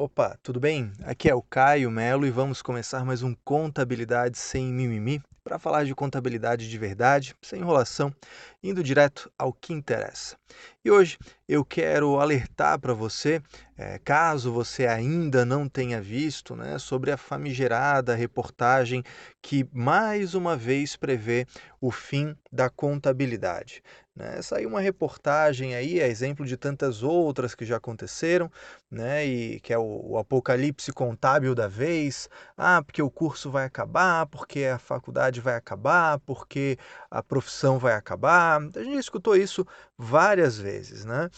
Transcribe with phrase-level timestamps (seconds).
[0.00, 0.92] Opa, tudo bem?
[1.02, 5.84] Aqui é o Caio Melo e vamos começar mais um Contabilidade Sem Mimimi para falar
[5.84, 8.14] de contabilidade de verdade, sem enrolação,
[8.62, 10.36] indo direto ao que interessa.
[10.84, 13.42] E hoje eu quero alertar para você,
[13.76, 19.02] é, caso você ainda não tenha visto, né, sobre a famigerada reportagem
[19.42, 21.44] que mais uma vez prevê
[21.80, 23.82] o fim da contabilidade.
[24.18, 24.42] Né?
[24.42, 28.50] Saiu uma reportagem aí, é exemplo de tantas outras que já aconteceram,
[28.90, 29.24] né?
[29.24, 32.28] E que é o, o apocalipse contábil da vez.
[32.56, 36.76] Ah, porque o curso vai acabar, porque a faculdade vai acabar, porque
[37.08, 38.60] a profissão vai acabar.
[38.60, 39.64] A gente escutou isso
[39.96, 41.30] várias vezes, né?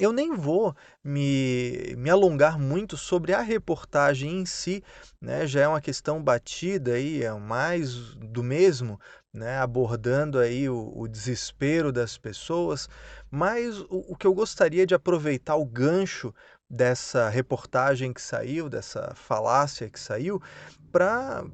[0.00, 4.82] Eu nem vou me, me alongar muito sobre a reportagem em si,
[5.20, 5.44] né?
[5.46, 9.00] Já é uma questão batida aí, é mais do mesmo,
[9.32, 9.58] né?
[9.58, 12.88] Abordando aí o, o desespero das pessoas,
[13.30, 16.34] mas o, o que eu gostaria de aproveitar o gancho
[16.68, 20.42] dessa reportagem que saiu, dessa falácia que saiu,
[20.90, 21.44] para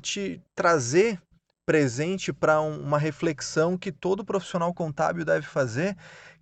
[0.00, 1.20] te trazer
[1.66, 5.96] presente para um, uma reflexão que todo profissional contábil deve fazer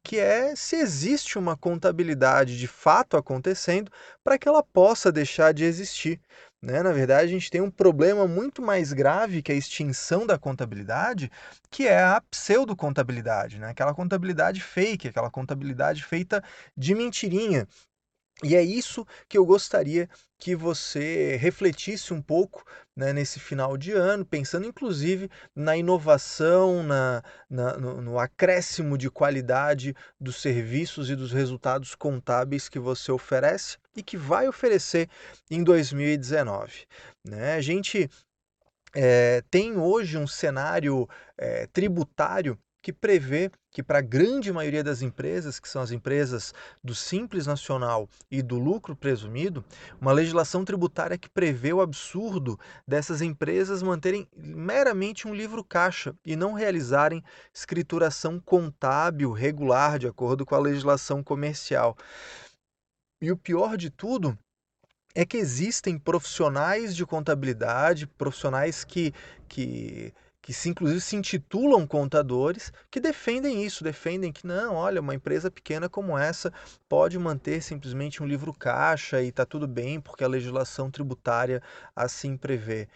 [0.07, 3.91] que é se existe uma contabilidade de fato acontecendo
[4.23, 6.21] para que ela possa deixar de existir.
[6.63, 6.83] Né?
[6.83, 11.31] Na verdade, a gente tem um problema muito mais grave que a extinção da contabilidade,
[11.71, 13.69] que é a pseudocontabilidade, né?
[13.71, 16.43] aquela contabilidade fake, aquela contabilidade feita
[16.77, 17.69] de mentirinha,
[18.45, 22.63] e é isso que eu gostaria que você refletisse um pouco
[22.95, 29.11] né, nesse final de ano, pensando inclusive na inovação, na, na no, no, acréscimo de
[29.11, 35.09] qualidade dos serviços e dos resultados contábeis que você oferece e que vai oferecer
[35.51, 36.87] em 2019.
[37.25, 37.55] Né?
[37.55, 38.11] A gente
[38.95, 45.03] é, tem hoje um cenário é, tributário que prevê que para a grande maioria das
[45.03, 49.65] empresas, que são as empresas do Simples Nacional e do lucro presumido,
[50.01, 56.37] uma legislação tributária que prevê o absurdo dessas empresas manterem meramente um livro caixa e
[56.37, 61.97] não realizarem escrituração contábil regular de acordo com a legislação comercial.
[63.21, 64.39] E o pior de tudo
[65.13, 69.13] é que existem profissionais de contabilidade, profissionais que,
[69.49, 70.15] que
[70.47, 75.51] que se, inclusive se intitulam contadores, que defendem isso, defendem que não, olha, uma empresa
[75.51, 76.53] pequena como essa
[76.89, 81.61] pode manter simplesmente um livro caixa e está tudo bem, porque a legislação tributária
[81.97, 82.87] assim prevê.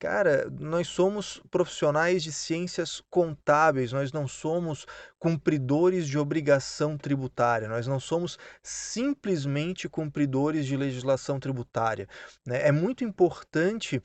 [0.00, 4.84] Cara, nós somos profissionais de ciências contábeis, nós não somos
[5.16, 12.08] cumpridores de obrigação tributária, nós não somos simplesmente cumpridores de legislação tributária.
[12.44, 12.66] Né?
[12.66, 14.02] É muito importante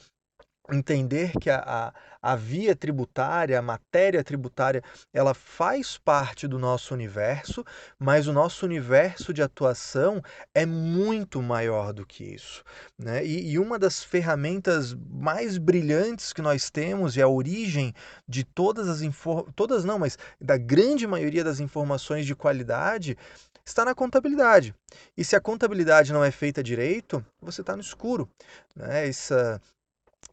[0.70, 4.84] entender que a, a, a, via tributária, a matéria tributária,
[5.14, 7.66] ela faz parte do nosso universo,
[7.98, 10.22] mas o nosso universo de atuação
[10.54, 12.64] é muito maior do que isso.
[12.98, 13.26] Né?
[13.26, 17.94] E, e uma das ferramentas mais brilhantes que nós temos e a origem
[18.28, 23.18] de todas as informações, todas não, mas da grande maioria das informações de qualidade
[23.66, 24.74] está na contabilidade.
[25.16, 28.30] E se a contabilidade não é feita direito, você está no escuro.
[28.76, 29.08] Né?
[29.08, 29.62] Essa,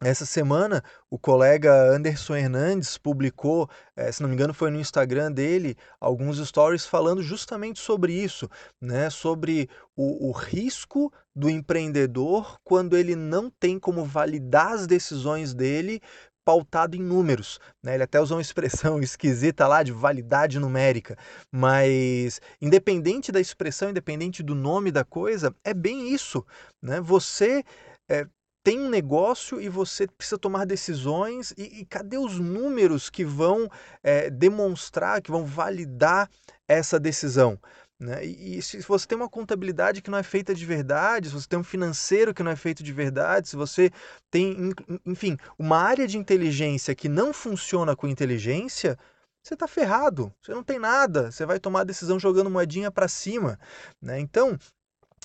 [0.01, 5.29] essa semana, o colega Anderson Hernandes publicou, eh, se não me engano, foi no Instagram
[5.31, 8.49] dele, alguns stories falando justamente sobre isso,
[8.81, 9.09] né?
[9.09, 16.01] sobre o, o risco do empreendedor quando ele não tem como validar as decisões dele
[16.45, 17.59] pautado em números.
[17.83, 17.95] Né?
[17.95, 21.17] Ele até usou uma expressão esquisita lá de validade numérica,
[21.51, 26.45] mas independente da expressão, independente do nome da coisa, é bem isso.
[26.81, 27.01] Né?
[27.01, 27.63] Você
[28.09, 28.25] é,
[28.63, 33.69] tem um negócio e você precisa tomar decisões e, e cadê os números que vão
[34.03, 36.29] é, demonstrar, que vão validar
[36.67, 37.59] essa decisão?
[37.99, 38.25] Né?
[38.25, 41.47] E, e, se você tem uma contabilidade que não é feita de verdade, se você
[41.47, 43.91] tem um financeiro que não é feito de verdade, se você
[44.31, 44.71] tem,
[45.05, 48.97] enfim, uma área de inteligência que não funciona com inteligência,
[49.43, 53.59] você está ferrado, você não tem nada, você vai tomar decisão jogando moedinha para cima.
[54.01, 54.19] Né?
[54.19, 54.57] Então,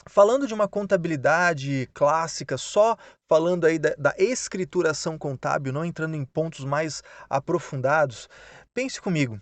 [0.07, 2.97] Falando de uma contabilidade clássica, só
[3.29, 8.29] falando aí da, da, escrituração contábil, não entrando em pontos mais aprofundados,
[8.75, 9.41] pense comigo.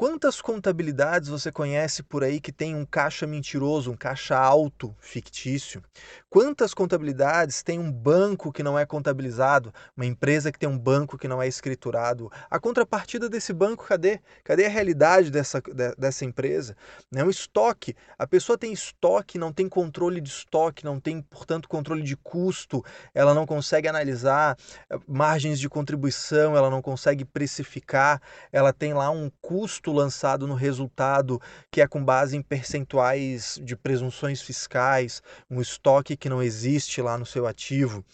[0.00, 5.84] Quantas contabilidades você conhece por aí que tem um caixa mentiroso, um caixa alto fictício?
[6.30, 11.18] Quantas contabilidades tem um banco que não é contabilizado, uma empresa que tem um banco
[11.18, 12.32] que não é escriturado?
[12.50, 14.20] A contrapartida desse banco, cadê?
[14.42, 15.60] Cadê a realidade dessa,
[15.98, 16.74] dessa empresa?
[17.14, 17.94] É um estoque.
[18.18, 22.82] A pessoa tem estoque, não tem controle de estoque, não tem, portanto, controle de custo,
[23.12, 24.56] ela não consegue analisar
[24.88, 28.18] eh, margens de contribuição, ela não consegue precificar,
[28.50, 31.40] ela tem lá um custo lançado no resultado
[31.70, 37.16] que é com base em percentuais de presunções fiscais, um estoque que não existe lá
[37.16, 38.04] no seu ativo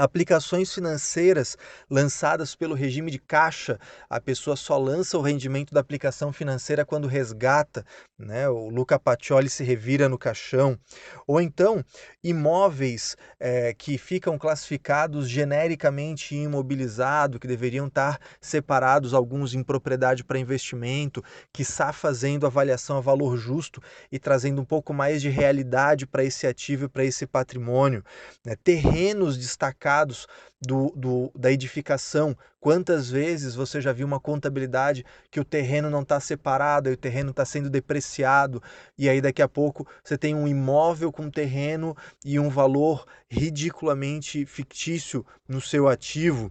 [0.00, 1.56] aplicações financeiras
[1.88, 7.06] lançadas pelo regime de caixa, a pessoa só lança o rendimento da aplicação financeira quando
[7.06, 7.84] resgata,
[8.18, 8.48] né?
[8.48, 10.78] O Luca Pacioli se revira no caixão.
[11.26, 11.84] Ou então,
[12.24, 20.38] imóveis é, que ficam classificados genericamente imobilizado, que deveriam estar separados, alguns em propriedade para
[20.38, 21.22] investimento,
[21.52, 26.24] que está fazendo avaliação a valor justo e trazendo um pouco mais de realidade para
[26.24, 28.02] esse ativo e para esse patrimônio.
[28.44, 28.56] Né?
[28.64, 30.28] Terrenos destacados mercados
[30.60, 32.36] do, do, da edificação.
[32.60, 36.96] Quantas vezes você já viu uma contabilidade que o terreno não está separado e o
[36.96, 38.62] terreno está sendo depreciado,
[38.96, 44.44] e aí daqui a pouco você tem um imóvel com terreno e um valor ridiculamente
[44.46, 46.50] fictício no seu ativo.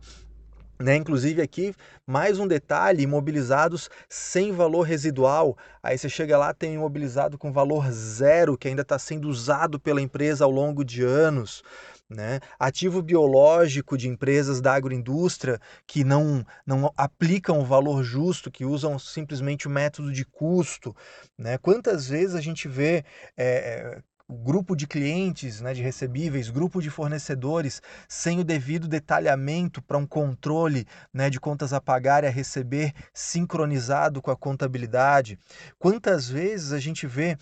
[0.82, 0.96] Né?
[0.96, 1.76] Inclusive aqui,
[2.08, 5.58] mais um detalhe, imobilizados sem valor residual.
[5.84, 10.02] Aí você chega lá, tem imobilizado com valor zero, que ainda está sendo usado pela
[10.02, 11.62] empresa ao longo de anos.
[12.10, 12.40] Né?
[12.58, 18.98] Ativo biológico de empresas da agroindústria que não, não aplicam o valor justo, que usam
[18.98, 20.96] simplesmente o método de custo.
[21.38, 21.60] Né?
[21.60, 23.06] Quantas vezes a gente vê
[23.38, 29.98] é, grupo de clientes, né, de recebíveis, grupo de fornecedores, sem o devido detalhamento para
[29.98, 35.40] um controle né, de contas a pagar e a receber sincronizado com a contabilidade.
[35.80, 37.38] Quantas vezes a gente vê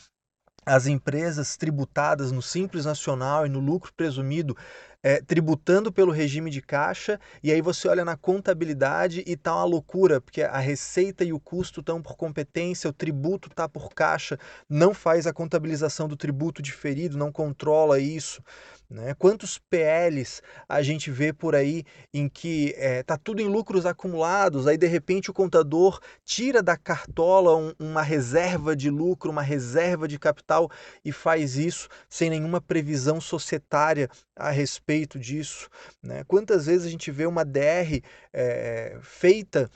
[0.68, 4.56] as empresas tributadas no Simples Nacional e no lucro presumido
[5.02, 9.64] é, tributando pelo regime de caixa, e aí você olha na contabilidade e tá uma
[9.64, 14.38] loucura, porque a receita e o custo estão por competência, o tributo está por caixa,
[14.70, 18.44] não faz a contabilização do tributo diferido, não controla isso.
[18.90, 19.14] Né?
[19.16, 23.86] Quantos PLs a gente vê por aí em que está é, tá tudo em lucros
[23.86, 29.42] acumulados, aí de repente o contador tira da cartola um, uma reserva de lucro, uma
[29.42, 30.72] reserva de capital
[31.04, 35.70] e faz isso sem nenhuma previsão societária a respeito disso.
[36.02, 36.24] Né?
[36.24, 38.02] Quantas vezes a gente vê uma DR
[38.32, 39.70] é, feita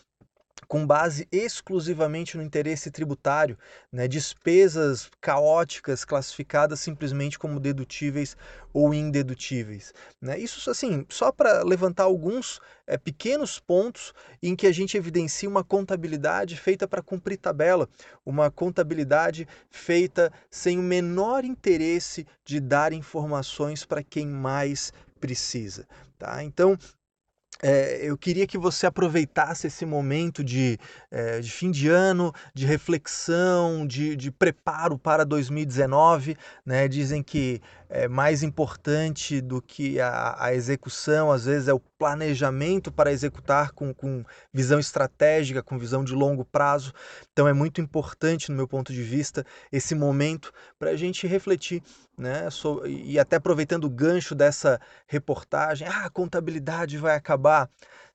[0.68, 3.58] com base exclusivamente no interesse tributário,
[3.92, 8.38] né, despesas caóticas classificadas simplesmente como dedutíveis
[8.74, 9.94] ou indedutíveis.
[10.22, 10.40] Né?
[10.40, 15.64] Isso, assim, só para levantar alguns é, pequenos pontos em que a gente evidencia uma
[15.64, 17.90] contabilidade feita para cumprir tabela,
[18.26, 25.88] uma contabilidade feita sem o menor interesse de dar informações para quem mais precisa.
[26.18, 26.44] Tá?
[26.44, 26.78] Então,
[27.62, 30.80] é, eu queria que você aproveitasse esse momento de,
[31.12, 36.36] é, de fim de ano, de reflexão, de, de preparo para 2019.
[36.66, 36.88] Né?
[36.88, 37.62] Dizem que
[37.94, 43.74] é mais importante do que a, a, execução, às vezes, é o planejamento para executar
[43.74, 44.24] com, com
[44.54, 46.94] visão estratégica, com visão de longo prazo.
[47.34, 51.84] Então, é muito importante, no meu ponto de vista, esse momento para a gente refletir.
[52.18, 52.48] Né?
[52.86, 57.68] e até aproveitando o gancho dessa reportagem, ah, a contabilidade vai acabar.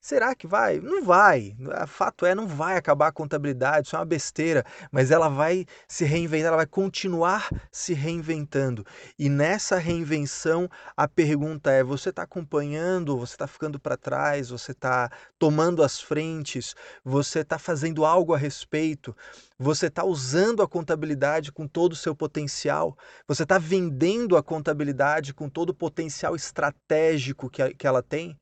[0.07, 0.79] Será que vai?
[0.79, 1.57] Não vai.
[1.89, 6.05] Fato é, não vai acabar a contabilidade, isso é uma besteira, mas ela vai se
[6.05, 8.87] reinventar, ela vai continuar se reinventando.
[9.19, 14.71] E nessa reinvenção, a pergunta é: você está acompanhando, você está ficando para trás, você
[14.71, 15.11] está
[15.41, 19.13] tomando as frentes, você está fazendo algo a respeito?
[19.59, 22.97] Você está usando a contabilidade com todo o seu potencial?
[23.27, 28.39] Você está vendendo a contabilidade com todo o potencial estratégico que, que ela tem?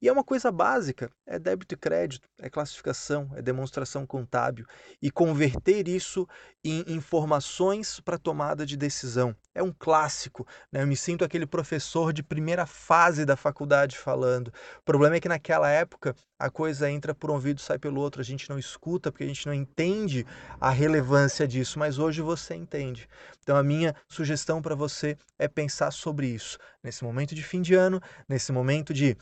[0.00, 4.66] E é uma coisa básica, é débito e crédito, é classificação, é demonstração contábil
[5.00, 6.26] e converter isso
[6.62, 9.34] em informações para tomada de decisão.
[9.54, 10.82] É um clássico, né?
[10.82, 14.48] Eu me sinto aquele professor de primeira fase da faculdade falando.
[14.48, 18.20] O problema é que naquela época a coisa entra por um ouvido sai pelo outro,
[18.20, 20.26] a gente não escuta porque a gente não entende
[20.60, 23.08] a relevância disso, mas hoje você entende.
[23.42, 27.74] Então a minha sugestão para você é pensar sobre isso nesse momento de fim de
[27.74, 29.16] ano, nesse momento de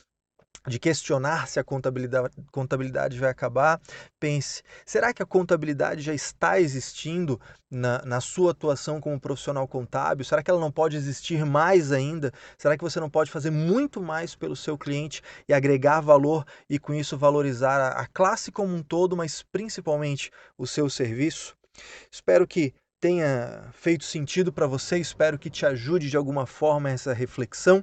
[0.67, 3.81] de questionar se a contabilidade, contabilidade vai acabar,
[4.21, 7.41] pense: será que a contabilidade já está existindo
[7.71, 10.25] na, na sua atuação como profissional contábil?
[10.25, 12.33] Será que ela não pode existir mais ainda?
[12.57, 16.79] Será que você não pode fazer muito mais pelo seu cliente e agregar valor e
[16.79, 21.57] com isso valorizar a, a classe como um todo, mas principalmente o seu serviço?
[22.11, 27.13] Espero que tenha feito sentido para você, espero que te ajude de alguma forma essa
[27.13, 27.83] reflexão.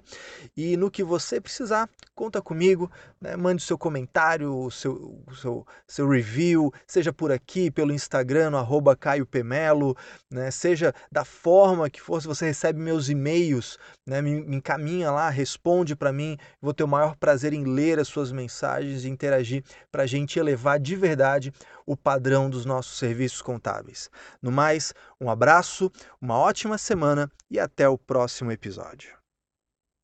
[0.55, 3.35] E no que você precisar, conta comigo, né?
[3.35, 9.25] mande seu comentário, seu, seu, seu review, seja por aqui, pelo Instagram, no arroba Caio
[9.25, 9.93] Pemelo,
[10.31, 10.49] né?
[10.51, 14.21] seja da forma que for, se você recebe meus e-mails, né?
[14.21, 18.07] me, me encaminha lá, responde para mim, vou ter o maior prazer em ler as
[18.07, 21.51] suas mensagens e interagir para a gente elevar de verdade
[21.89, 24.11] o padrão dos nossos serviços contábeis.
[24.39, 29.18] No mais, um abraço, uma ótima semana e até o próximo episódio.